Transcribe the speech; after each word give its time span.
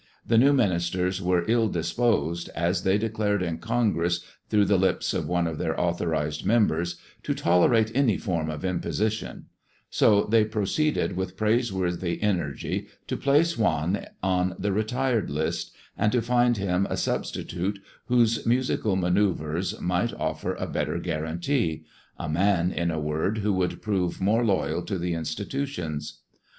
The 0.25 0.39
new 0.39 0.51
ministers 0.51 1.21
were 1.21 1.45
ill 1.47 1.67
disposed, 1.69 2.49
as 2.55 2.81
they 2.81 2.97
declared 2.97 3.43
in 3.43 3.59
Congress 3.59 4.25
through 4.49 4.65
the 4.65 4.79
lips 4.79 5.13
of 5.13 5.27
one 5.27 5.45
of 5.45 5.59
their 5.59 5.79
authorized 5.79 6.43
members, 6.43 6.95
"to 7.21 7.35
tolerate 7.35 7.91
any 7.93 8.17
form 8.17 8.49
of 8.49 8.65
imposition," 8.65 9.45
so 9.91 10.23
they 10.23 10.43
proceeded 10.43 11.15
with 11.15 11.37
praiseworthy 11.37 12.19
energy 12.19 12.87
to 13.05 13.15
place 13.15 13.59
Juan 13.59 14.07
on 14.23 14.55
the 14.57 14.71
retired 14.73 15.29
list, 15.29 15.71
and 15.95 16.11
to 16.13 16.21
find 16.23 16.57
him 16.57 16.87
a 16.89 16.97
substitute 16.97 17.77
whose 18.07 18.43
musical 18.43 18.95
manoeuvres 18.95 19.79
might 19.81 20.15
offer 20.15 20.55
a 20.55 20.65
better 20.65 20.97
guarantee, 20.97 21.83
a 22.17 22.27
man, 22.27 22.71
in 22.71 22.89
a 22.89 22.99
word, 22.99 23.37
who 23.37 23.53
would 23.53 23.83
prove 23.83 24.19
more 24.19 24.43
loyal 24.43 24.81
to 24.81 24.97
the 24.97 25.13
institutions. 25.13 26.21